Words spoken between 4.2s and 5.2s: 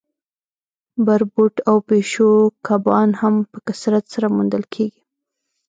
موندل کیږي